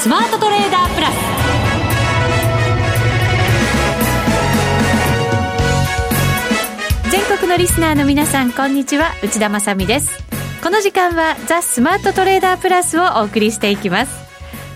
[0.00, 1.14] スマートトレーダープラス。
[7.10, 9.10] 全国のリスナーの皆さんこんにちは。
[9.22, 10.24] 内田まさです。
[10.64, 14.12] この時間はザ・スマートトレーダープラスをお送りしていきます。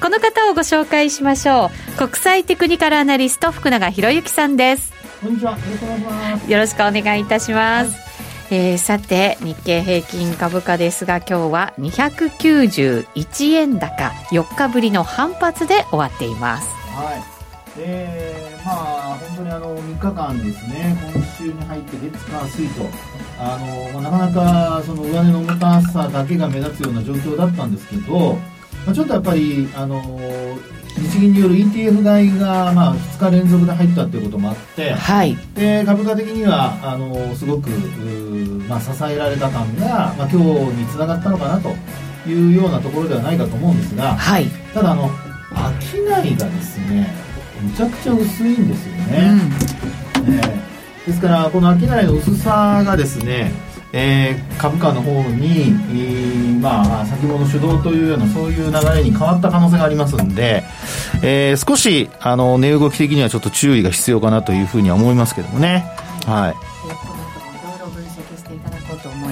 [0.03, 1.97] この方をご紹介しましょう。
[1.97, 4.93] 国際テクニカルアナリスト福永博之さんです。
[5.23, 5.53] こんにちは。
[5.53, 6.53] よろしくお願いします。
[6.53, 8.14] よろしくお願いいたします、はい
[8.51, 16.69] えー、さて日経平均株価ですが今日は291円高4日ぶりの反発で終わっています。
[16.95, 17.35] はい
[17.77, 22.89] えー、まあ本当にあの3日間ですね今週に入って月火水と
[23.39, 23.59] あ
[23.93, 28.35] の、まあ、なかなかその上値の重たさだけが目立つような状況だったんですけど、
[28.87, 30.01] まあ、ちょっとやっぱりあの
[30.97, 37.69] 日銀による ETF 買いが、まあ、2日連続で入ったということもあって、はい、で株価的にはあのすごく、
[38.69, 40.39] まあ、支えられた感が、まあ、今日
[40.73, 41.75] につながったのかなと
[42.29, 45.11] いうようなところではないかと思うんですが、はい、ただあの
[45.81, 47.09] 商いがですね
[47.61, 49.31] むちゃくちゃ薄いんですよね、
[50.19, 53.53] うん、えー、ですからこの商いの薄さがですね
[53.97, 60.65] えー、株価の方に、えー、まあ、先物主導というようなそういう流れに変わった可能性がありますんで、
[61.23, 65.87] えー、少しあの値動き的にはちょっと注意が必要かなというふうには思いますけどもね。
[66.27, 66.75] はい。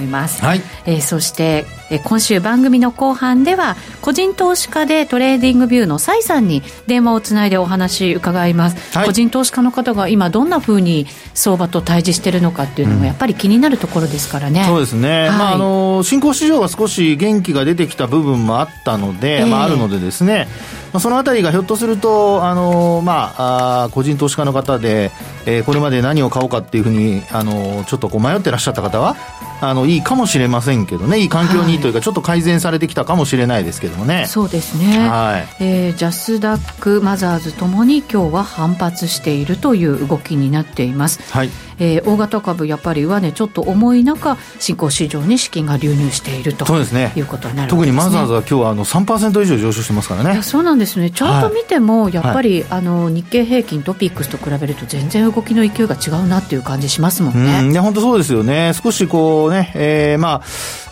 [0.03, 0.61] います、はい。
[0.85, 20.47] えー、そして、えー、今週番組の後半では個人投資家でトレーディングビューの崔さんに電話をつないでお話伺います、はい、個人投資家の方が今どんなふうに相場と対峙しているのかっていうのもやっぱり気になるところですからね、うん、そうですね、はい、まあ、あの新興市場は少し元気が出てきた部分もあったので、えー、まあ、あるのでですね。
[20.93, 25.11] まあ、そのあたりがひょっとすると、あのまあ、あ個人投資家の方で、
[25.47, 29.15] えー、これまで何を買おうかっていうふうに、あのちょっとこう迷ってらっしゃった方は、
[29.59, 34.25] あのいいかもしれませんけどね、いい環境にというか、ちょっと改善されてきたかもしれないですけどもね。
[34.27, 35.63] そうですね、はい。
[35.63, 41.19] えー、ジャスダック、マザーズともに今日は反発しているという動きになっています。
[41.31, 41.49] はい。
[41.79, 50.41] えー、大型株、やっぱり上値ちょっと重い中、新興市場に資金が流入しているとそうです、ね、いうことになる、ね、特にマザーズは今日はあの3%以上上昇してますからね。
[50.43, 57.59] そうなんですね、チャート見ても、やっぱり、はい、あの日経平均、トピックスと比べると、全然動きの勢いが違うなっていう感じしますもんね。
[57.59, 60.41] うん、本当そうですよね、少しこうね、えー、まあ、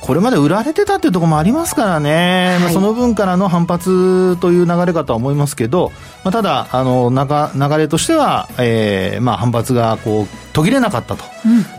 [0.02, 5.92] これまで売られてたっていうところもありますからね、はい、まあ、その分からの反発という流れかとは思いますけど、
[6.24, 11.24] まあ、ただあの流れとしては、えーまあ、反発がこう途切れなかったと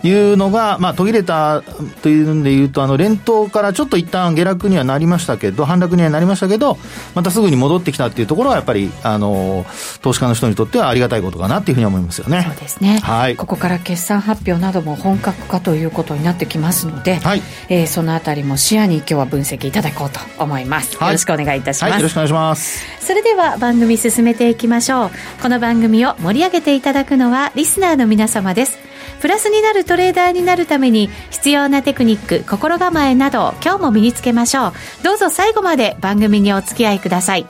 [0.07, 1.63] いうのが、うん、まあ、途切れた
[2.03, 6.79] というんでいうと、あの連投からちょっと一旦下落にはなりましたけど、反落にはなりましたけど、
[7.15, 9.67] またすぐに戻ってきたっていうところは、やっぱりあの
[10.01, 12.45] 投資家の人にとってはありがたいことかなっていうふうに思いますよね。
[12.49, 20.97] そうですね、はい、ここから決算発表なども本格化ということになってきますので、はいえー、そのあたりも視野に今日は分析いただこうと思います。
[20.97, 22.85] はい、よろしくお願いいたします、はい、よろしくお願いします。
[23.01, 25.11] それでは番組進めていきましょう。
[25.43, 28.79] この番組を盛り上げていただくのはリスナーの皆様です。
[29.21, 34.73] プラスになるトレーダーになるために必要なテクニック、心構えなど今日も身につけましょう。
[35.03, 37.47] どうぞ最後まで番組にお付き合いください。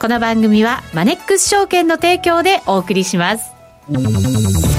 [0.00, 3.52] この番組はマネックス証券の提供でお送りします。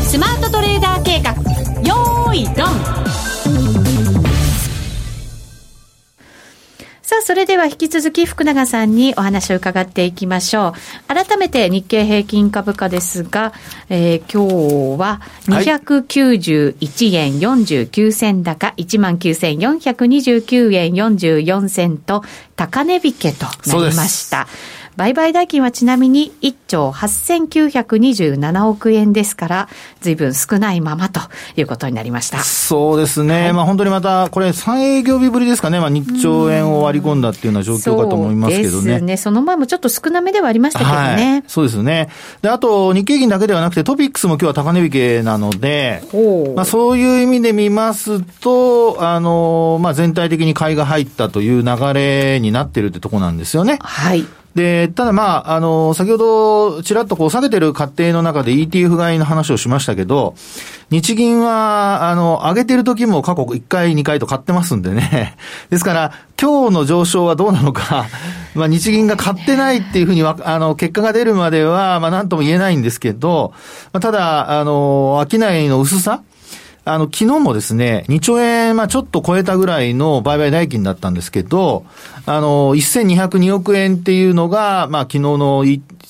[0.09, 1.31] スマートトレーダー計画、
[1.81, 3.28] よーいドン
[7.09, 11.07] さあ、それでは引き続き福永さんにお話を伺っていきましょう。
[11.07, 13.51] 改めて日経平均株価ですが、
[13.89, 22.23] えー、今日は291円49銭高、19,429円44銭と
[22.55, 24.47] 高値引けとなりました。
[24.99, 29.69] 売買代金はちなみに1兆8927億円ですから、
[30.01, 31.21] ずいぶん少ないままと
[31.55, 32.39] いうことになりました。
[32.39, 33.43] そうですね。
[33.43, 35.79] はい、まあ本当にまた、これ3営業日ぶりですかね。
[35.79, 38.71] まあ2兆円を割り込んだっていうような状況かと思いますけどね。
[38.71, 39.15] そうですね。
[39.15, 41.31] その前もちょっと少なめではありましたけどね。
[41.31, 42.09] はい、そうですね。
[42.41, 46.03] で、あと日経平均だけではなくてトピックスも今日は高値引けなので、
[46.57, 53.79] まあそういう意味で見ますと、あの、まあ全体的に買いが入ったという流れになってるってとこなんですよね。
[53.81, 54.25] はい。
[54.55, 60.35] で、ただまあ、あの、先ほどちらっとこう下げてる過程の中で ETF 買いの話をしましたけど、
[60.89, 65.37] 日銀は、あの、上げてる時も過去1回、2回と買ってますんでね。
[65.69, 66.11] ですから、
[66.41, 68.07] 今日の上昇はどうなのか、
[68.55, 73.53] まあ日銀が買ってないっていうふうにあの、結果が出るまでは、まあなんとも言えないんですけど、
[73.93, 76.21] まあ、ただ、あの、商いの薄さ
[76.85, 81.85] あの、昨日もですね、2兆円、まあちょっと超えたぐらいの売買代金だったんですけど、
[82.25, 85.65] あの、1202億円っていうのが、まあ昨日の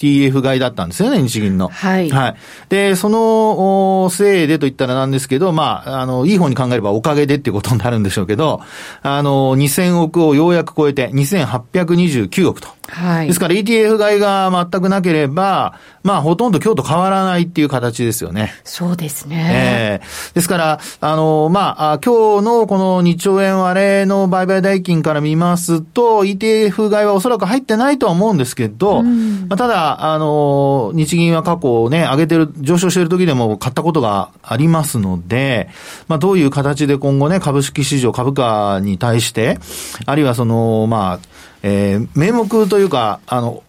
[0.08, 1.70] ETF 買いだったんですよね、日銀の。
[1.70, 2.36] はいはい。
[2.70, 8.62] で、その、おせいでと言ったらなんですけど、まあ、あの、いい方に考えればおかげでっていうことになるんでしょうけど、
[9.02, 12.80] あの、2000億をようやく超えて、2829億と。
[12.90, 13.28] はい。
[13.28, 18.54] ですから ETF 買いが全くなければ、まあほとんど今日と変わらないっていう形ですよね。
[18.64, 20.00] そうですね。
[20.02, 35.70] ええですから、あの、まあ、あ今日のこの2兆円割れの売買代金から見ますと、ETF 買いはおそらく入ってないとは思うんですけど、まあ、ただ、あの、日銀は過去ね、上げてる、上昇してる時でも買ったことがありますので、
[36.08, 39.60] まあ、どういう形で今後ね、株式市場、株価に対して、
[40.06, 41.20] あるいはその、まあ、
[41.64, 43.64] えー名目というか、あの、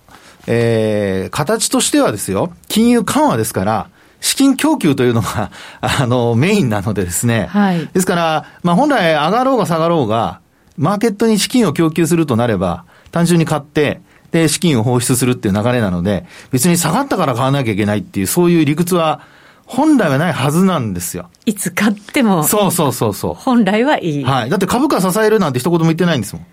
[0.46, 3.88] えー形としてはですよ、金融緩和ですから、
[4.20, 5.50] 資金供給というのが、
[5.80, 7.46] あの、メインなのでですね。
[7.50, 10.40] はいですから、まあ本来上がろうが下がろうが、
[10.76, 14.00] マーケットに資金を供給するとなれば、単純に買って、
[14.32, 19.20] で、資金を放出するっていう流れなので、別に下がったから買わなきゃいけないっていう、そういう理屈は、
[19.66, 21.30] 本来はないはずなんですよ。
[21.46, 23.34] いつ買っても、そうそうそうそう。
[23.34, 24.24] 本来はいい。
[24.24, 24.50] はい。
[24.50, 26.46] だって株価支えるなんて一言も言ってないんですもん。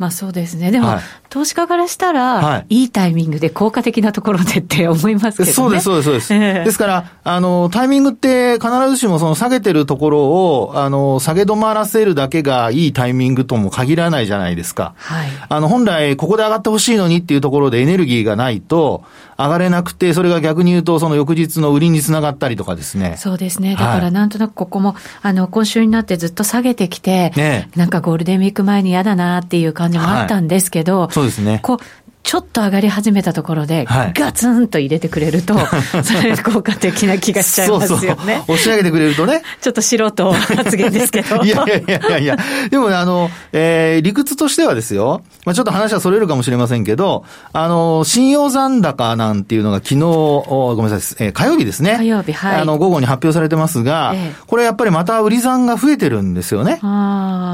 [0.00, 0.70] まあそうですね。
[0.70, 1.00] でも、はい
[1.30, 5.52] 投資家からしたら、、はいいタイミングで効果的なところでって思いますけどね。
[5.52, 6.34] そうです、そうです、そうです。
[6.34, 14.94] ええですから、あの、タイミングって必ずしもその下げてるところを、あの、下げ止まらせるだけがいいタイミングとも限らないじゃないですか。
[14.96, 15.28] はい。
[15.48, 19.04] あの、本来、ここで上がってほしいのにっていうところでエネルギーがないと、
[19.38, 23.14] 上がれなくて、それが逆に言うと、その翌日の売りにつながったりとかですね。
[23.16, 23.72] そうですね。
[23.72, 31.60] だかはいらなんとなくここも、あの、今週になってずっと下げてきて、ねなんかゴールデンウィーク前に嫌だなっていう感じもあったんですけど、そうですね。
[31.62, 31.78] こう、
[32.22, 35.54] ちょっと上がり始めたところで、はいガツンと入れてくれると、
[36.04, 38.06] それ効果的な気がしちゃいますよね。
[38.06, 38.54] そうそう。
[38.54, 39.42] 押し上げてくれるとね。
[39.60, 41.42] ちょっと素人 発言ですけど。
[41.42, 42.36] いやいやいやいや。
[42.70, 45.22] でもね、あの、えー理屈としてはですよ。
[45.44, 51.96] まあちょっと話はそれるかもしれませんけど、あの、信用残高なんていうのが昨日、おごめんなさい、えー火曜日ですね。
[51.98, 56.80] 火曜日はいあの、午後に発表されてますが、ええこれやっぱりまた売り算が増えてるんですよね。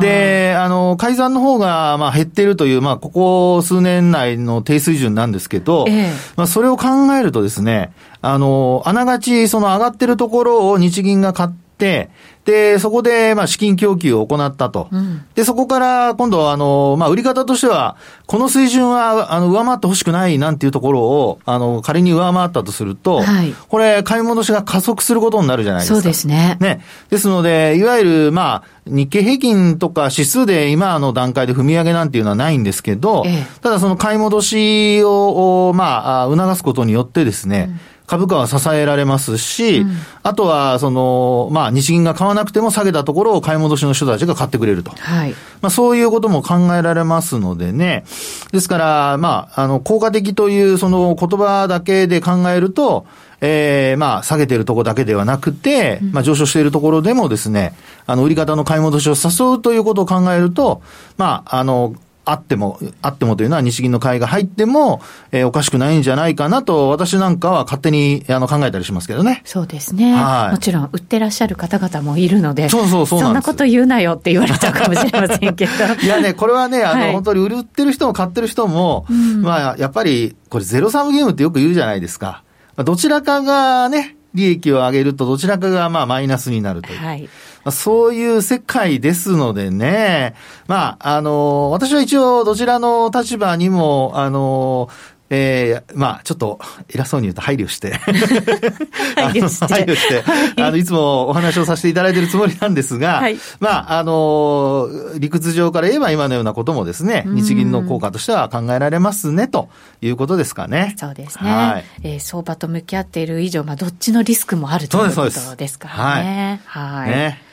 [0.00, 6.12] で、あの、改ざんの方が、まあ、減ってるという、まあ、ここ数年内の低水準なんですけど、ええ。
[6.36, 14.88] まあ、それを考えるとですね、あの、あながち、その上がってるところを日銀が買って、で、そこで、まあ、資金供給を行ったと。
[14.92, 17.96] うんで、そこから、今度は、あの、まあ、売り方としては、
[18.26, 25.94] この水準は、あの、上回ってほしくないなんていうところを、あの、仮に上回ったとすると、はいこれ、買い戻しが加速することになるじゃないですか。
[25.96, 26.56] そうですね。
[26.60, 26.82] ね。
[27.10, 37.70] ですので、いわゆる、まあ、日経平均とか指数で今の段階で踏み上げなんていうのはないんですけど、ええただその買い戻しを、おまあ、あ促すことによってですね、
[38.06, 39.84] 株価は支えられますし、
[40.22, 44.92] あとは、その、まあ、日銀が買わなくても下げたところを買い戻しの人たちが買ってくれると。
[44.92, 45.30] はい。
[45.60, 48.04] まあ、そういうことも考えられますのでね。
[48.52, 53.06] ですから、まあ、あの、効果的というその言葉だけで考えると、
[53.40, 57.74] ええまあ、下げてるところだけではなくて、まあ、上昇しているところでもですね、
[58.06, 60.80] あの、売り方の買い戻しを誘うということを考えると、
[61.18, 61.94] まあ、あの、
[62.26, 65.00] あっても、あってもというのは日銀の買いが入っても、
[65.30, 69.42] えーおかしくないんじゃないかなと、私なんかは勝手にあの考えたりしますけどね。
[69.44, 70.12] そうですね。
[70.12, 75.72] はいもちろん、売ってらっしゃる方々もいるので、そうそうそうなんなこと言うなよって言われちゃうかもしれませんけど。
[76.04, 82.42] いやね、これはね、あの、はい本当に売ってる人も買ってる人も、んまあ、やっぱり、これゼロサムゲームってよく言うじゃないですか。
[82.76, 86.98] まあどちらかがね、利益を上げると、どちらかがまあマイナスになるという。
[86.98, 87.28] はい。
[87.66, 90.36] まあそういう世界ですのでね、
[90.68, 94.88] まあ、あの、私は一応どちらの立場にも、あの、
[95.30, 97.94] ええまあ、ちょっと、偉そうに言うと配慮して。
[99.18, 109.68] 配慮してあの配慮して、あの、いつもお話をさせていただいているつもりなんですが、はいまあ、あの、理屈上から言えば今のようなこともですね、日銀の効果としては考えられますね、と
[110.00, 110.94] いうことですかね。
[110.96, 111.50] そうですね。
[111.50, 111.84] はい。
[112.04, 116.60] えー相場と向き合っている以上、まあ、どっちのリスクもあるということですからね。
[116.66, 117.10] はい。
[117.10, 117.45] ね。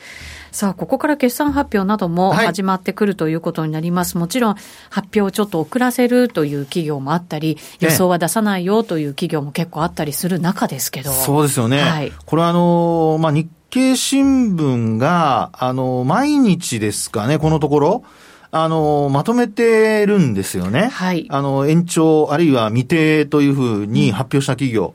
[0.54, 4.18] さあ、ここから決算発表などもはい始まってくるということになります。
[4.18, 4.54] もちろん、
[4.88, 11.10] 発表をちょっと遅らせるという企業もあったり、予想は出さないよという企業も結構あったりする中ですけど。
[11.10, 11.80] そうですよね。
[11.80, 18.04] はいこれはあの、まあ、日経新聞が、あの、毎日ですかね、このところ、
[18.52, 20.88] あの、まとめてるんですよね。
[20.92, 24.94] はいあの、延長、あるいは未定というふうに発表した企業。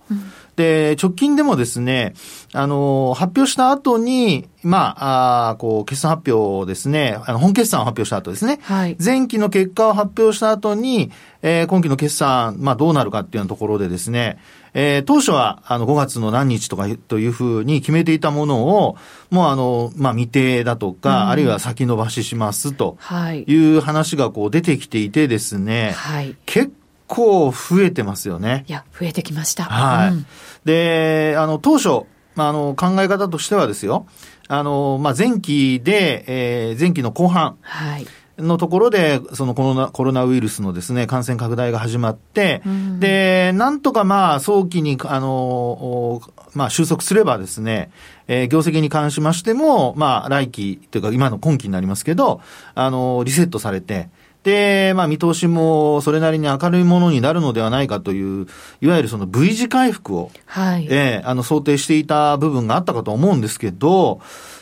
[0.60, 2.14] で、直近でもですね、
[2.52, 8.60] あの、発表した後に、まあ、あーこう、決算発表をですね、あの、本決算を発表した後ですね。
[8.64, 11.12] はい前期の結果を発表した後に、
[11.42, 14.38] えー今期の決算、まあどうなるかっていうところでですね、
[14.74, 18.98] えー当初はあの5月の何日とかというふうに決めていたものを、
[19.32, 23.44] もうあの、まあ未定だとか、あるいは先延ばししますとはい。
[23.44, 26.36] いう話がこう出てきていてですね、はい。
[26.46, 26.74] 結
[27.08, 28.66] 構増えてますよね。
[28.68, 29.64] いや、増えてきました。
[29.64, 30.10] はい。
[30.12, 30.26] うん
[30.66, 34.06] で、あの、当初、まあ、あの、考え方としてはですよ、
[34.48, 38.06] あの、まあ、前期で、えー前期の後半はい。
[38.42, 46.22] のところで、そのコロナ、コロナウイルスのですね、感染拡大が始まって、うんで、なんとかまあ、早期に、あの、お
[46.54, 47.92] まあ、収束すればですね、
[48.28, 52.40] えー業績に関しましても、まあ、来期というか、今の今期になりますけど、
[52.76, 54.10] あの、リセットされて、
[54.44, 58.48] で、まあ、見通しもそれなりに明るいものになるのではないかという、
[58.82, 60.88] いわゆるその V 字回復を、はい。
[60.90, 64.22] ええあの、想定していた部分があったかと思うんですけど、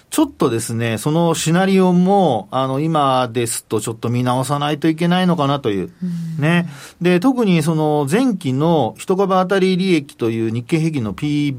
[0.10, 5.92] ちょっとですね、そのシナリオも、あの、今ですとちょっと見直さないといけないのかなという。
[6.40, 6.70] ね。
[7.02, 11.56] で、特にその前期の一株当たり利益という日経平均の P、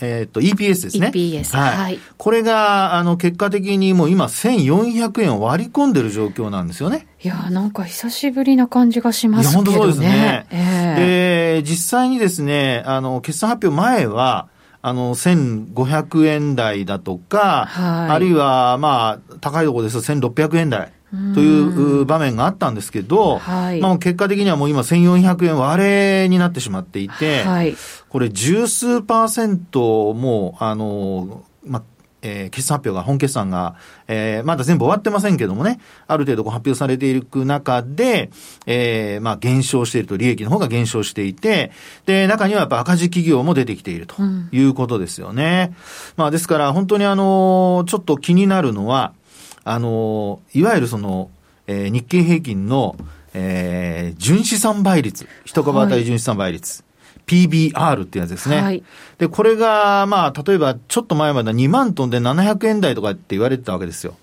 [0.00, 1.10] えっ、と、EPS ですね。
[1.14, 1.76] EPS はい。
[1.76, 7.06] はいこれが、あの、結果的にもう今1400円を割り込んでる状況なんですよね。
[7.22, 9.78] いや、なんか久しぶりな感じがしまいや、すけどね。
[9.78, 10.46] 本当そうですね。
[10.50, 14.48] ええで、実際にですね、あの、決算発表前は、
[14.80, 20.92] あの、1500円台だとか、はいあるいは、まあ、高いところですと1600円台
[21.34, 27.74] というう場面があったんですけど、はいまあ、結果的にはもう今1400円割れになってしまっていて、はい。
[28.08, 31.82] これ十数パーセントもう、あの、まあ、
[32.20, 38.30] えー決算発表が、本決算が、えーまだ全部終わってませんけどもね、ある程度こう発表されていく中で、
[38.66, 41.70] えーまあ減少していると、利益の方が減少していて、
[42.06, 45.72] で、中にはやっぱ赤字企業も出てきているとうんいうことですよね。
[46.16, 49.12] まあですから本当にあの、ちょっと気になるのは、
[49.70, 51.30] あの、いわゆるその、
[51.66, 52.96] えー日経平均の、
[53.34, 56.84] えー純資産倍率、一株当たり純資産倍率。
[57.26, 58.62] PBR ってやつですね。
[58.62, 58.82] はい
[59.18, 64.14] で、これが、まあ、例えば、ちょっと前までは2万トンで700円台とかって言われてたわけですよ。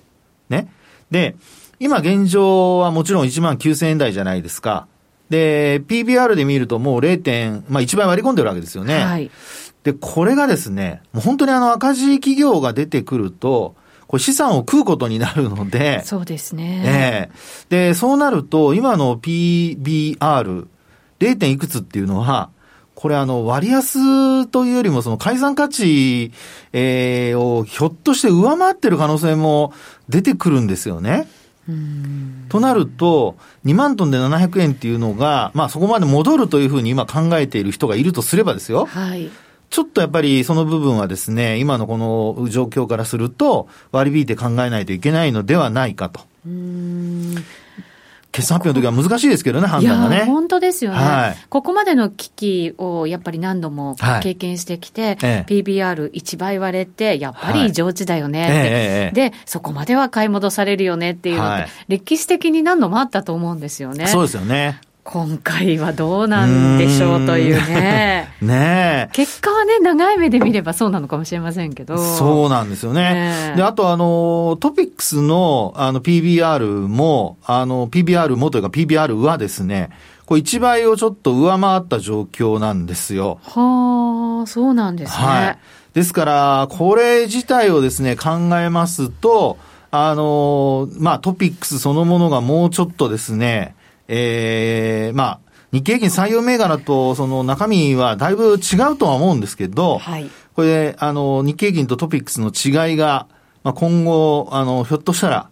[0.49, 0.69] ね。
[1.11, 1.35] で、
[1.79, 4.87] 今現状はもちろん1万9000円台じゃないですか。
[5.29, 7.21] で、PBR で見るともう 0.
[7.21, 9.03] 点、まあ1倍割り込んでるわけですよね。
[9.03, 9.29] はい。
[9.83, 13.75] で、これがですね、もう本当にあの赤字企業が出てくると、
[14.15, 16.83] これ資産を食うことになるので、そうですね。
[16.85, 20.67] ええで、そうなると、今の PBR、
[21.19, 21.37] 0.
[21.37, 22.49] 点いくつっていうのは、
[22.93, 26.31] これあの、割安というよりもその改ざん価値、
[26.71, 29.73] えーをひょっとして上回ってる可能性も
[30.07, 31.27] 出てくるんですよね。
[31.67, 38.85] うんとなると、2万トンで700円っていうのが、まあそこまで戻るというふうに今考えている人がいるとすればですよ。
[38.85, 39.29] はい。
[39.69, 46.21] ちょっとやっぱりその部分はですね、今のこの状況からすると割り引いて考えないといけないのではないかと。
[46.45, 47.35] うん。
[48.35, 50.25] 決算発表の時は難しいですけどね、判断がね。
[50.25, 51.37] 本当ですよね、はい。
[51.47, 54.21] ここまでの危機をやっぱり何度もはい。
[54.21, 55.45] 経験してきて、ええ。
[55.47, 58.43] PBR1 倍割れて、やっぱはいり上地だよね。
[58.43, 59.29] って、ええええ。
[59.29, 61.69] で、そこまでは買い戻されるよねっていうのって、はい。
[61.87, 64.07] 歴史的に何度もあったと思うんですよね。
[64.07, 64.81] そうですよね。
[65.07, 68.27] 今回はどうなんでしょうというね。
[68.41, 71.85] ね結果はね、長い目で見ればそうなのかもしれませんけえ。
[71.85, 71.95] ど。
[71.95, 73.13] そうなんですよね。
[73.13, 79.91] ねえで、あとあの、トピックスのあの PBR も、あの PBR もというか PBR はですね、
[80.25, 83.37] これ1倍をちょっと上回った状況なんですよ。
[83.43, 85.23] はあ、そうなんですね。
[85.23, 85.57] はい。
[85.93, 89.59] ですから、これ自体をですね、考えますと、
[89.91, 93.75] あの、まあ、トピックスそのものがもうちょっとですね、
[94.07, 95.39] ええまあ、
[95.71, 100.29] 日経平均採用銘柄とその中身はだいぶ違うとは思うんですけど、はい。
[100.53, 103.27] これ、あの、日経平均とトピックスの違いが、
[103.63, 105.49] まあ、今後、あの、ひょっとしたら、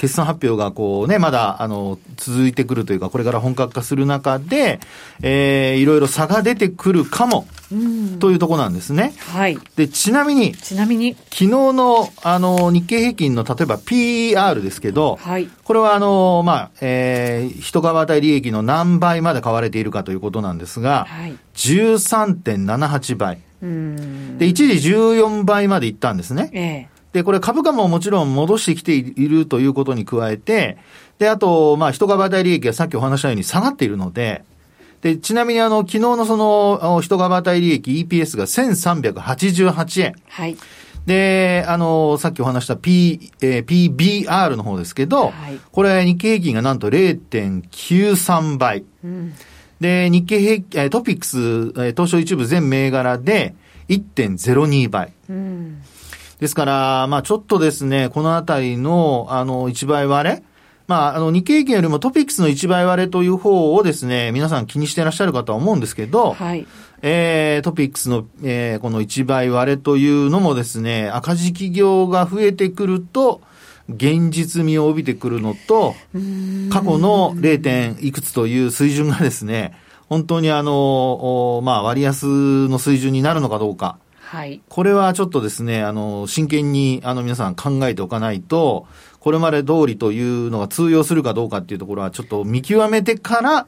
[0.00, 4.80] 決算発表がこうね、まだ、あの、続いてくるというか、これから本格化する中で、
[5.20, 8.18] えー、いろいろ差が出てくるかも、うん。
[8.18, 9.12] というところなんですね。
[9.28, 9.58] はい。
[9.76, 15.50] で、ちなみに、ちなみに、昨日の、あの、日経平均の、例えば PR ですけど、はい。
[15.64, 21.36] これはあの、まあ、えー、一株当たり利益の何倍まで買われているかということなんですが、はい。
[21.56, 23.38] 13.78倍。
[23.62, 24.38] うん。
[24.38, 26.50] で、一時14倍までいったんですね。
[26.54, 26.99] ええ。
[27.12, 30.78] で、これ株価ももちろん戻してきているということに加えて、
[31.18, 34.44] で、あと、まあ、一株当たり利益がさっきお話したように下がっているので、
[35.02, 40.14] で、ちなみにあの、昨日のその、あ一株当たり利益 EPS が1388円。
[40.28, 40.56] はい。
[41.06, 43.94] で、あの、さっきお話した P、えー
[44.26, 48.84] PBR の方ですけど、はいこれ日経平均がなんと0.93倍。
[49.02, 49.34] うん。
[49.80, 53.54] で、日経平均、えートピックス、えー東証一部全銘柄で
[53.88, 55.12] 1.02倍。
[55.28, 55.82] うん。
[56.40, 60.42] ですから、まあちょっとですね、このあたりの、あの、1倍割れ
[60.90, 66.66] まあ、あの、日経平均よりもトピックスの1倍割れという方をですね、皆さん気にしていらっしゃるかとは思うんですけど、はい。
[67.02, 73.40] えー、トピックスの、えー、この1倍割れというのもですね、赤字企業が増えてくると、
[73.88, 75.94] 現実味を帯びてくるのと、
[76.72, 77.62] 過去の 0.
[77.62, 79.76] 点いくつという水準がですね、
[80.08, 83.99] 本当にあの、まあ、割安の水準になるのかどうか。
[84.30, 84.60] はい。
[84.68, 88.86] これはちょっとですね、あの、真剣に、あの、皆さん考えておかないと、
[89.18, 93.66] これまで通りというのが通用するかどうかっていうところは、ちょっと見極めてから、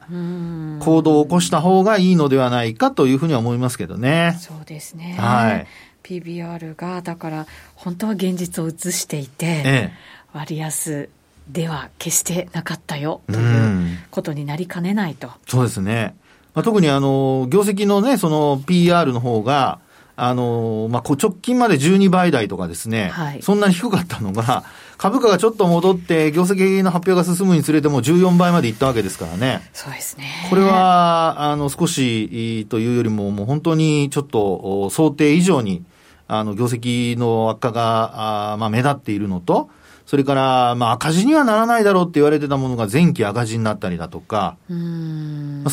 [0.79, 4.37] 行動を起こした方がいいのではないかというふうには思いますけどね。
[4.39, 5.17] そうですね。
[5.19, 5.67] はい。
[6.01, 9.93] PBR が、だから、本当は現実を映していて、ええ、
[10.31, 11.09] 割安
[11.49, 15.29] では決してなかったよということになりかねないと。
[15.45, 16.15] そうですね。
[16.53, 19.79] まあ、特にあの、業績のね、その PR の方が、
[20.15, 24.63] あの、まあ、直近まで12倍台とかですね、はい、そんなに低かったのが、
[24.97, 29.67] 株価がちょっと戻って、業績の発表が進むにつれても14倍までいったわけですからね。
[29.73, 30.47] そうですね。
[30.49, 35.83] これは、あの、少しというよりも、もう本当にちょっと想定以上に、
[36.27, 39.69] あの、業績の悪化が、あまあ、目立っているのと、
[40.05, 44.73] それから、まあ、赤字にはならないだろうって言われてたものが前期赤字になったりだとか、そ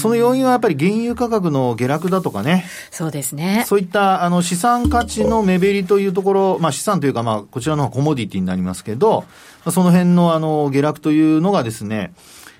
[0.08, 2.64] の要因はやっぱり原油価格の下落だとかね。
[2.90, 3.64] そうですね。
[3.66, 9.24] そういったあの資産価値の目減りというところ、まあ資産というかまあこちらの方コモディティになりますけど、
[9.70, 12.12] その辺のあの下落というのがですね、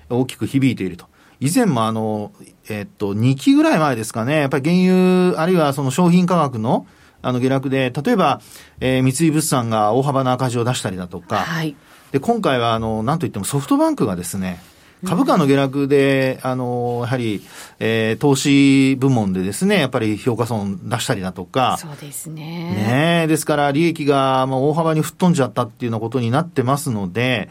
[0.09, 1.05] 大きく響いていると。
[1.39, 2.31] 以前もあの、
[2.69, 6.85] えっと、2期ぐらい前ですかね、やっぱり原油、あるいはその商品価格の
[7.21, 8.41] あの下落で、例えば、
[8.79, 11.75] えー、三井物産が大幅な赤字を出したりだとか、はい、
[12.11, 14.59] で、今回は、あの、なんといってもソフトバンクがですね、
[15.05, 17.41] 株価の下落で、あの、やはり、
[17.79, 21.77] えー、投資部門でですね、やっぱり評価損出したりだとか。
[21.79, 23.23] そうですね。
[23.23, 27.49] ねですから、利益が、まあ、大幅に吹っ飛んじゃったっていうようなことになってますので、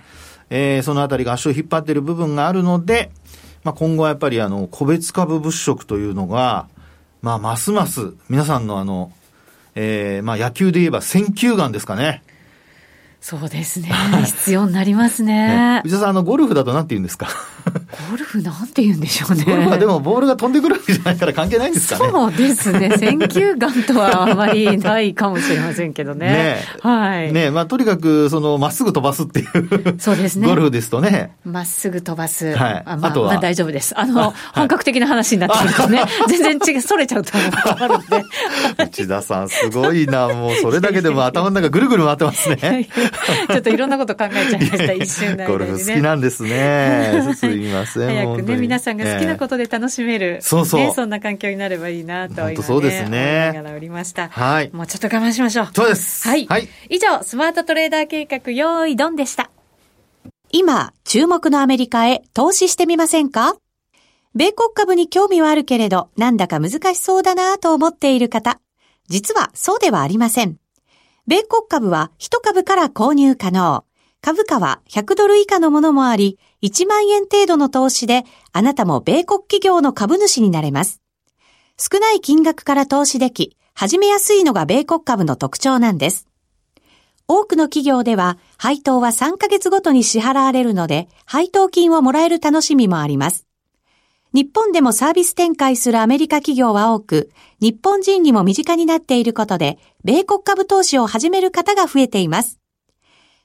[0.50, 3.10] えー、そのあたりが足を引っ張っている部分があるので、
[3.64, 6.68] まあ、今後はやっぱり、あの、個別株物色というのが、
[7.20, 9.12] まあ、ますます、皆さんのあの、
[9.74, 12.22] えー、まあ野球で言えば選球眼ですかね。
[13.20, 13.90] そうですね。
[14.24, 15.48] 必要になりますね。
[15.76, 17.28] ね内田さん、あの、ゴルフだと何て言うんですか？
[18.10, 19.44] ゴルフなんて言うんでしょうね。
[19.44, 22.10] ゴルフはでもボールが飛んでくるわけじゃないから関係ないんですかね。
[22.10, 22.90] そうですね。
[22.98, 26.26] 選球眼とはあまりないかもしれませんけどね。
[26.30, 27.32] ねはい。
[27.32, 29.96] ねまあとにかく、その、まっすぐ飛ばすっていう。
[29.98, 30.46] そうですね。
[30.46, 31.32] ゴルフですとね。
[31.44, 32.54] まっすぐ飛ばす。
[32.54, 32.82] はい。
[32.84, 33.98] あまあ、とは、まあ、大丈夫です。
[33.98, 38.24] あの、本格的な話になってくるとね、 全然違う、それちゃうと思うるんで。
[38.78, 40.28] 内田さん、すごいな。
[40.28, 42.88] もう、それだけでも頭の中ぐるぐる回ってますね。
[43.48, 45.46] ちょっといろんなこと考えちゃいました、一瞬で、ね。
[45.46, 47.22] ゴルフ好きなんですね。
[47.52, 48.08] すみません。
[48.08, 53.50] 早くね、皆さんが好きなことで楽しめる、えー、そうそう、ね、そんな環境になればいいなと、今、ね、そうですね。
[53.50, 54.28] 思いながらおりました。
[54.28, 54.70] はい。
[54.72, 55.68] もうちょっと我慢しましょう。
[55.74, 56.28] そうです。
[56.28, 56.46] はい。
[56.46, 59.50] はい、以上、スマートトレーダー計画、用意ドンでした。
[60.52, 63.56] 今、注目のアメリカへ投資してみませんか？
[64.34, 68.60] 米国株に興味はあるけれど、なんだか難しそうだなと思っている方。
[69.08, 70.56] 実はそうではありません。
[71.26, 73.84] 米国株は1株から購入可能。
[74.20, 81.00] 株価は100ドル以下のものもあり、1万円程度の投資で、あなたも米国企業の株主になれます。
[81.78, 86.26] 少ない金額から投資でき、始めやすいのが米国株の特徴なんです。
[87.26, 93.46] 多くの企業では、配当は3ヶ月ごとに支払われるので、配当金をもらえる楽しみもあります。
[94.32, 102.59] 日本でもサービス展開するアメリカ企業は多く、日本人にも身近になっていることで、米国株投資を始める方が増えています。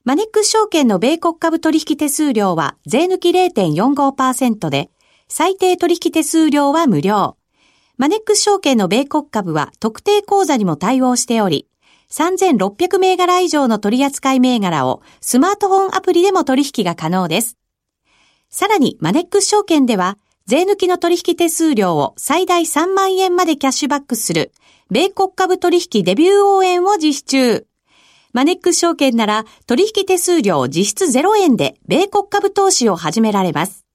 [0.06, 4.92] マネックス証券の米国株取引手数料は税抜き0.45%で、
[5.28, 7.38] 最低取引手数料は無料。
[7.98, 11.68] マネックス証券の米国株は特定口座にも対応しており、
[12.12, 17.58] 3600銘柄以上の取扱銘柄をスマートフォンアプリでも取引が可能です。
[18.52, 24.52] さらにマネックス証券では、税抜きの取引手数料を最大3万円までキャッシュバックする、
[24.92, 27.66] 米国株取引デビュー応援を実施中。
[28.36, 33.86] マネックス証券なら取引手数料実質0円で米国株投資を始められます。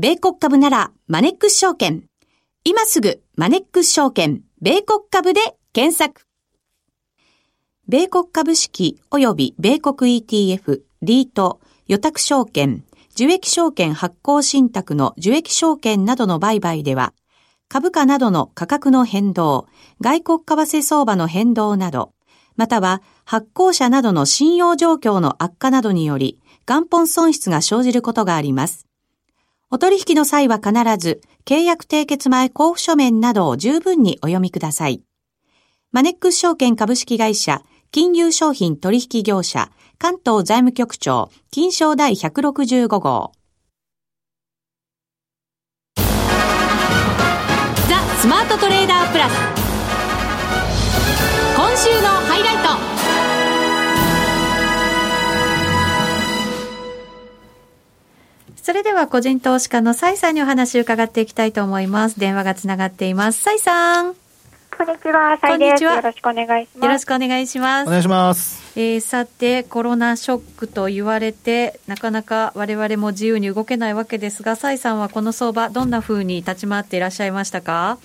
[0.00, 2.02] 米国株ならマネックス証券。
[2.64, 5.40] 今すぐマネックス証券米国株で
[5.72, 6.26] 検索。
[7.86, 12.82] 米国株式及び米国 ETF、リート、予託証券、
[13.12, 17.14] 受益証券発行信託の受益証券などの売買では、
[17.68, 19.68] 株価などの価格の変動、
[20.00, 22.15] 外国為替相場の変動など、
[22.56, 28.86] または発行者などの信用状況の悪化などにより元本損失が生じることがあります。
[29.70, 35.02] お取引の際は必ず契約締結前交付書面などを十分にお読みください。
[35.92, 43.32] マネックス証券株式会社金融商品取引業者関東財務局長金賞第165号
[47.88, 49.65] ザ・スマートトレーダープラス
[51.68, 52.56] 今週のハイライ
[58.54, 62.20] トそれでは個人投資家の蔡さんにお話を伺っていきたいと思います。
[62.20, 63.42] 電話がつながっています。
[63.42, 64.14] 蔡さん。
[64.14, 65.82] こんにちは、蔡です。
[65.82, 66.84] よろしくお願いします。
[66.84, 67.88] よろしくお願いします。
[67.88, 68.78] お願いします。
[68.78, 77.98] えー、さて、コロナショックと言われて、なかなか我々も自由に動けないわけですが、蔡さんはこの相場、どんなふうに立ち回っていらっしゃいましたか？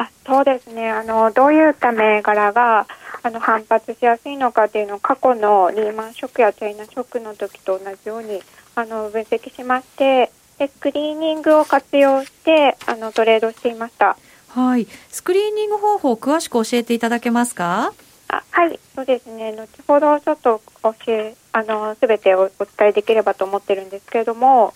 [0.00, 2.86] あそうですねあの、どういった銘柄が
[3.22, 8.40] あの反発しやすいのかというのを過去のリーマンショックやチャイナショックの時と同じように
[8.76, 14.16] あの分析しましてで、スクリーニングを活用してあのトレードしていました。
[14.48, 14.86] はい。
[15.10, 17.92] スクリーニング方法、詳しく教えていただけますか？
[18.28, 19.52] あはい、そうですね。
[19.52, 24.74] 後ほどちょっと教え、あの、すべておお伝えできればと思ってるんですけれども、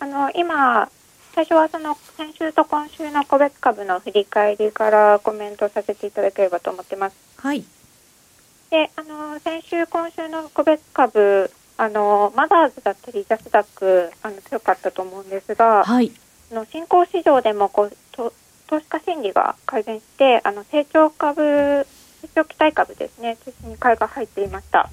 [0.00, 0.88] あの、今、
[1.34, 7.16] 最初はその先週と今週の個別株の振り返りからコメントさせていただければと思ってます。
[7.38, 7.64] はい。
[8.70, 16.12] で、あの、先週、今週の個別株、あの、マザーズだったり、ジャスダック、あの、強かったと思うんですが、はい。
[16.50, 18.32] あの新興市場でもこうと
[18.66, 21.86] 投資家心理が改善してあの成長株
[22.22, 24.90] 成長期待株ですね中心に買いが入っていました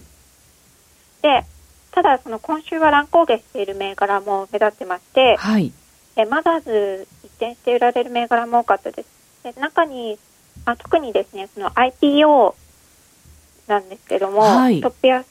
[1.22, 1.46] で
[1.92, 5.72] ただその今週は乱高下している銘柄も目立ってましてはい。
[6.16, 10.18] でマザーズ一転して売られる銘柄も多かったですで中に
[10.66, 12.54] あ特にですねその IPO
[13.68, 15.26] なんですけども、はいトップ安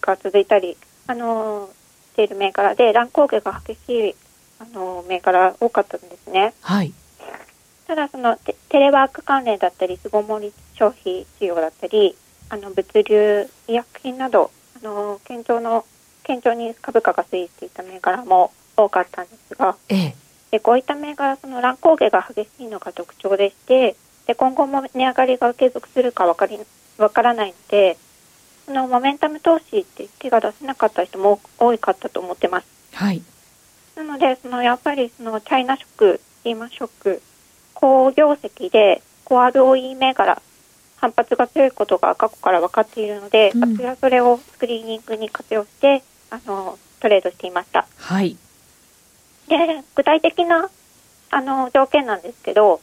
[0.00, 1.68] が続いたりあの
[2.12, 4.14] している銘柄で乱高下が激しい
[4.60, 6.54] あの銘柄多かったんですね。
[6.60, 6.92] はい。
[7.86, 12.16] ただそのテテレワーク関連だったり巣ごもり消費需要だったり
[12.48, 14.50] あの物流医薬品など
[14.80, 15.84] あの堅調の
[16.26, 20.14] 堅調に株価が推移していた銘柄も多かったんですがええ。
[20.52, 26.58] でこういった銘柄その乱高下が激しいのが特徴でしてで今後も値上がりが継続するか分かり
[26.96, 27.96] 分からないので
[28.66, 32.66] そのモメンタム投資って手が出せなかった人も多かったと思ってます。
[32.94, 33.22] はい。
[33.96, 37.22] なので、そのやっぱりそのチャイナショック、リーマンショック、
[37.74, 40.40] 高業績で高 ROE 銘柄、
[40.96, 47.86] 反発が強いことが過去から分かっているので、うん私はそれをスクリーニングに活用して、あの、トレードしていました。
[47.98, 48.36] はい。
[49.48, 50.68] で、具体的な、
[51.30, 52.80] あの、条件なんですけど、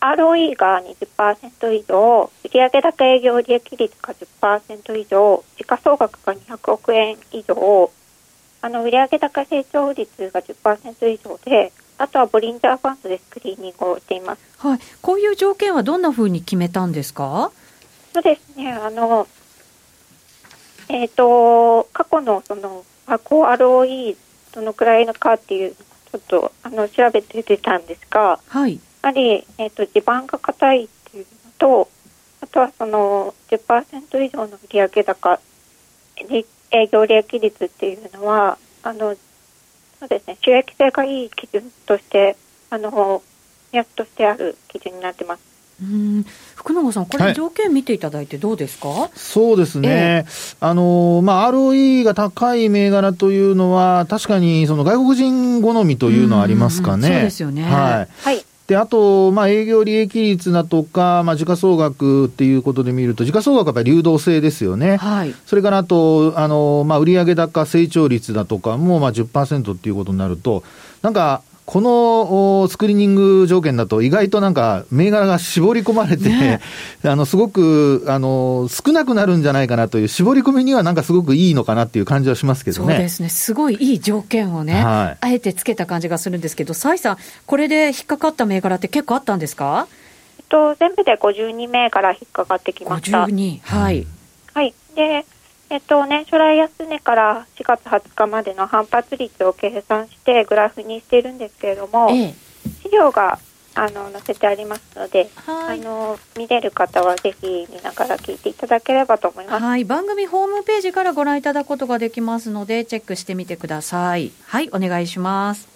[0.00, 7.90] ROE が20%以上、売上高営業利益率が10%以上、時価総額が200億円以上、
[8.60, 14.40] あの、売上高成長率が10%以上で、あとはボリンジャーファンドでスクリーニングをしています。
[14.58, 14.78] はい。
[15.02, 17.50] こういう条件はどんなふうに決めたんですか？
[18.14, 19.26] そうですね、あの、
[20.88, 24.16] えっ、と、過去のその、ROE
[24.58, 28.74] どのくらいのかっていう、ちょっと、あの、調べて出たんですが、はい。
[28.74, 31.88] やはり、えっ、と、地盤が硬いっていうのと、
[32.40, 35.40] あとはその10%以上の売上高、
[36.28, 39.14] り営業利益率っていうのは、あの、
[40.00, 42.36] そうですね、収益性がいい基準として、
[42.70, 43.22] あの、
[43.72, 45.57] 目安としてある基準になってます。
[45.82, 46.26] うん。
[46.54, 50.26] 福永さん、これはい条件見ていただいてどうですか、そうですね、
[50.60, 57.08] あのまあ、ROE が高い銘柄というのは、確かにその外国人好みというのはありますかね。
[57.08, 58.44] そうですよねはいはい。
[58.68, 64.98] で、あと、まあ、営業利益率だとか、まあ、時価総額っていうことで見ると、時価総額はやっぱり流動性ですよね。
[64.98, 65.34] はい。
[65.46, 70.64] それからあと、あの、まあ、売上高成長率だとかも、まあ、10%っていうことになると、
[71.00, 76.60] なんか、このおスクリーニング条件だと、意外となんか、銘柄が絞り込まれて、ね
[77.04, 82.94] あの、すごく、あの、少なくなるんじゃないかなという、絞り込みにはなんかすごくいいのかなっていう感じはしますけどね。
[82.94, 83.28] そうですね。
[83.28, 89.86] すごいいい条件をね、はいあえてつけた感じがするんですけど、蔡さん、これで引っかかった銘柄って結構あったんですか？
[90.38, 93.24] えっと、全部で52名から引っかかってきました。
[93.26, 93.60] 52。
[93.62, 94.06] はい。
[94.54, 94.72] はい。
[94.96, 95.26] で、
[95.70, 102.34] えっと、年初来安値から4月20日までの反発率を計算してグラフにしているんですけれども、ええ。
[102.82, 103.38] 資料が
[103.74, 109.62] あの載せてありますので、はいあの見れる方はぜひ見ながら聞いていただければと思います。
[109.62, 109.84] はい。
[109.84, 114.32] 番組ホームページからご覧いただくことができますので、チェックしてみてください。
[114.46, 114.70] はい。
[114.72, 115.68] お願いします。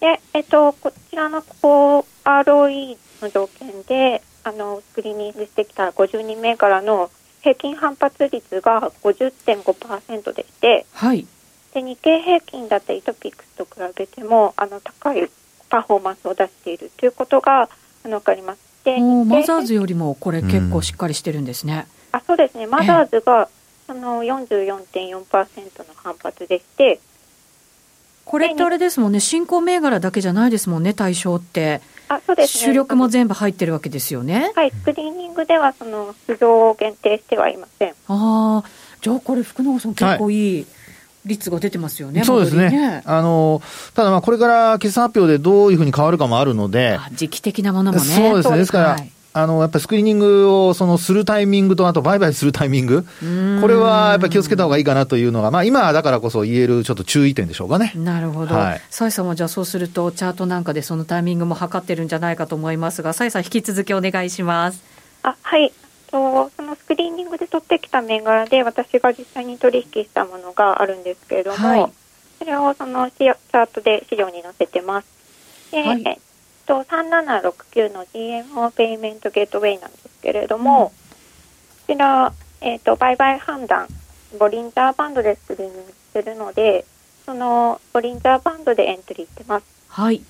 [0.00, 7.10] で、えっと、こちらのこう ROE の条件であのスクリーニングしてきた52名からの
[7.44, 11.26] 平均反発率が50.5%でして、はい。
[11.74, 15.28] で日経平均だったりトピックスと比べてもあの高い
[15.68, 17.68] パフォーマンスを出しているということが
[18.04, 18.60] あの分かります。
[18.84, 21.86] でマザーズよりもこれ結構しっかりしてるんですね。
[22.12, 23.48] あそうですね、マザーズが、
[23.88, 27.00] あの44.4%の反発でして、
[28.24, 31.82] これってあれですもんね、新興銘柄だけじゃないですもんね、対象って。
[32.08, 34.52] あそうですね、主力も全部入ってるわけですよね。
[34.54, 37.90] はい、スクリーニングではその市場を限定してはいません。
[37.90, 38.64] ああ、
[39.00, 40.66] じゃあこれ福永さん結構いい
[41.24, 42.70] 率が出てますよね、そうですね。
[42.70, 43.62] ねあの、
[43.94, 48.04] ただまあこれから決算発表でどういうふうに変わるかもあるので、時期的なものもね。
[48.04, 48.58] そうですね。
[48.58, 53.02] ですから、はいあの、やっぱりスクリーニングをそのするタイミングと、あと売買するタイミング、
[53.60, 57.92] これはやっぱり気をつけた方がいいかなというのが、まあ今だからこそ言えるちょっと注意点でしょうかね。
[57.96, 58.54] なるほど。
[58.54, 64.80] はい蔡さんはじゃあそうすると、チャートなんかでそのタイミングも測ってるんじゃないかと思いますが、蔡さん引き続きお願いします。
[65.24, 65.72] あはい
[66.12, 71.92] とそのスクリーニングで取ってきた銘柄で私が実際に取引したものがあるんですけれども、はい
[72.38, 75.06] それをそのチャートで資料に載せてます。
[75.70, 76.20] で、はい
[76.66, 80.92] と3769の GMO ペイメントゲートウェイなんですけれども、
[81.86, 83.88] こちら、えっと売買判断
[84.38, 86.84] ボリンジャーバンドでスクリーニングしてるので
[87.26, 89.66] そのボリンジャーバンドでエントリーしてます。
[89.88, 90.22] はい。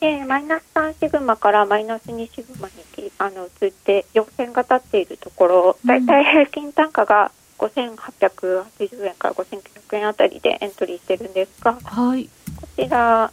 [0.00, 12.28] でマイナス3シグマからマイナス2シグマにきあの移って陽線が立っているところ、うんだいたい平均単価が5880円から5900円あたりでエントリーしてるんですが、はい。
[12.60, 13.30] こちら、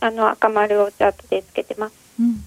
[0.00, 1.94] あの赤丸をチャートでつけてます。
[2.20, 2.44] うん。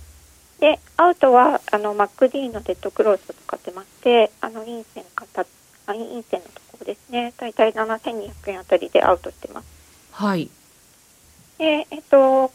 [0.60, 5.46] で、アウトはあの MacD のデッドクロースを使ってまして、あの陰線かたあ
[5.88, 9.68] 陰線のところですね、だいたい7200円あたりでアウトしてます。
[10.12, 10.50] はい。
[11.58, 12.52] で、えっと、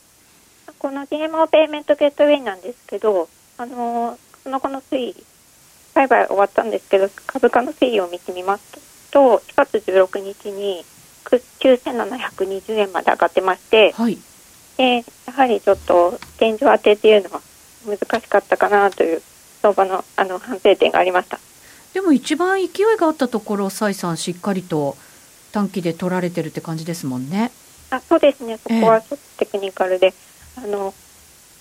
[0.79, 3.29] この GMO ペイメントゲートウェイなんですけど、
[3.59, 5.25] あの、その後の推移、
[5.95, 10.85] 売買終わったんですけど、株価の推移を見てみますと、4月16日に
[11.25, 14.19] く9720円まで上がってまして、はい。
[14.77, 17.41] で、やはりちょっと天井当てっていうのは
[17.87, 19.23] 難しかったかなという
[19.63, 21.39] 相場のあの反省点がありました。
[21.95, 24.97] でも一番勢いがあったところ、蔡さんしっかりと
[25.53, 27.51] 短期で取られてるって感じですもんね。
[27.91, 30.13] あそうですね、そこはちょっとテクニカルで、
[30.57, 30.93] あの、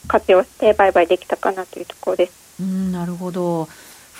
[0.08, 2.34] 活用して売買できたかなというところです。
[2.60, 3.70] うん、なるほど。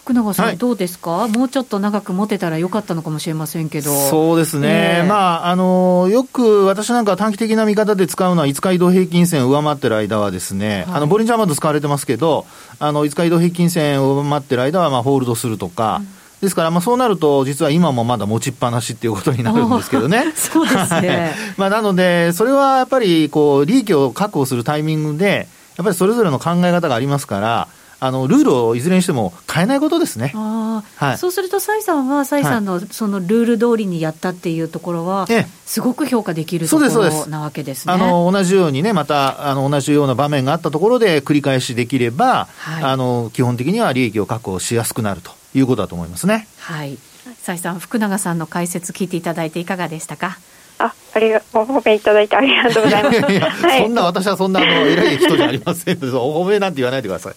[0.06, 0.58] 福永さん、はい。
[0.58, 1.28] どうですか？
[1.28, 3.92] もうちょっと長く持てたらよかったのかもしれませんけど。
[3.92, 5.08] そうですね、ええ。
[5.08, 10.96] まあ、あのよく私なんかは短期的な見方で使うのは、5日移動平均線を上回ってる間はですね、はい。
[10.98, 12.46] あのボリンジャーバンド使われてますけど、
[12.78, 16.04] あの5日移動平均線を上回ってる間はまあホールドするとか、
[16.40, 20.34] ですから、まあ、そうなると、実は今もまだ持ちっぱなしっていうことになるんですけどね。
[20.36, 21.10] そうですね。
[21.10, 27.68] は いまあ、なので、それはやっぱりこう利益を確保するタイミングで、やっぱりそれぞれの考え方がありますから、
[28.06, 30.32] あのルールをいずれにしても変えないことですね。
[30.36, 37.94] ああ、はいそうすると、蔡さんは、蔡さんのそのルール通りにやったっていうところはええ、すごく評価できるとこそうですそうですろなわけですね。
[37.94, 46.48] あの同じようにね、またあの同じような場面があったところで繰り返しできれば、はいあの基本的には利益を確保しやすくなるということだと思いますね。
[46.60, 46.98] はい。
[47.42, 50.38] 蔡さん、福永さんの解説聞いていただいていかがでしたか？
[50.78, 53.18] あ、ありがご褒美いただいてありがとうございます。
[53.20, 57.36] いやいやはいそんな私はそんなあの偉い人じゃありません お褒めなんて言わないでください。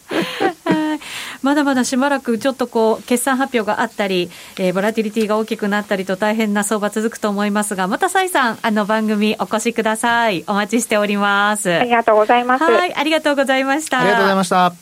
[1.42, 10.44] はいまだまだしばらくちょっとこう決算発表があったり、えーボラティリティが大きくなったりと大変な相場続くと思いますが、また蔡さん、あの番組お越しください。
[10.46, 11.72] お待ちしております。
[11.72, 12.64] ありがとうございます。
[12.64, 14.00] はい、ありがとうございました。
[14.00, 14.72] ありがとうございました。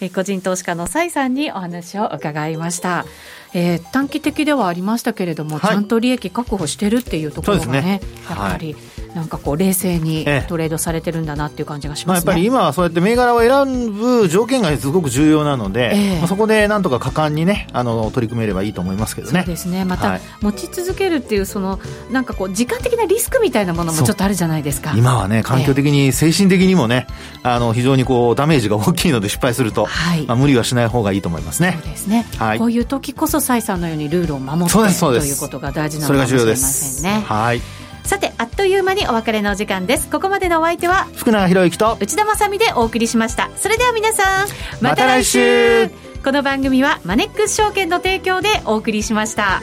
[0.00, 3.04] えー個人投資家の蔡さんにお話を伺いました。
[3.54, 5.70] えー短期的ではありましたけれども、はい。
[5.70, 8.00] ちゃんと利益確保してるっていうところがね、ね。
[8.28, 8.74] やっぱり、
[9.14, 10.48] なんかこう冷静にええ。
[10.48, 12.30] トレードされてるんだなっていう感じがしまあ、ますね。
[12.30, 16.18] やっぱり今はそうやって銘柄を選ぶ条件がすごく重要なので、ええ。
[16.18, 19.40] まあそこでなんとか果敢にね、あの取り組めればいいと思いますけどね。
[19.40, 19.84] そうですね。
[19.84, 20.20] また、はい。
[20.40, 21.78] 持ち続けるっていうその
[22.10, 24.94] なんかこう時間的なリスクみたいなものもちょっとあるじゃないですか。
[24.96, 27.06] 今はね、環境的に、精神的にもね、
[27.42, 30.26] あの非常にこうダメージが大きいので失敗すると、はい。
[30.26, 31.78] まあ、無理はしない方がいいと思いますね。
[31.82, 31.90] そう。
[31.90, 32.58] ですね、はい。
[32.58, 37.02] こういう時こそ蔡さんのようにルールを守ってということが大事なのかもしれまが重要です。
[37.02, 37.60] せんねはい。
[38.04, 40.08] さてあっという間にお別れのお時間です。
[40.08, 43.50] ここまでのお相手は福永博之と、内田まさみでお送りしました。
[43.56, 44.48] それでは皆さん
[44.80, 45.90] また来週。
[46.24, 49.60] この番組はマネックス証券の提供でお送りしました